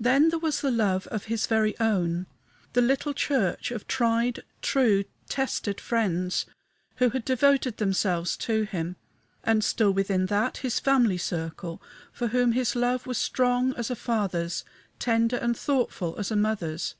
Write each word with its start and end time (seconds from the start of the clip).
Then 0.00 0.30
there 0.30 0.40
was 0.40 0.60
the 0.60 0.72
love 0.72 1.06
of 1.06 1.26
his 1.26 1.46
very 1.46 1.78
own 1.78 2.26
the 2.72 2.82
little 2.82 3.14
church 3.14 3.70
of 3.70 3.86
tried, 3.86 4.42
true, 4.60 5.04
tested 5.28 5.80
friends 5.80 6.46
who 6.96 7.10
had 7.10 7.24
devoted 7.24 7.76
themselves 7.76 8.36
to 8.38 8.64
him; 8.64 8.96
and, 9.44 9.62
still 9.62 9.92
within 9.92 10.26
that, 10.26 10.56
his 10.56 10.80
family 10.80 11.16
circle, 11.16 11.80
for 12.12 12.26
whom 12.26 12.50
his 12.50 12.74
love 12.74 13.06
was 13.06 13.18
strong 13.18 13.72
as 13.76 13.88
a 13.88 13.94
father's, 13.94 14.64
tender 14.98 15.36
and 15.36 15.56
thoughtful 15.56 16.16
as 16.18 16.32
a 16.32 16.34
mother's. 16.36 16.96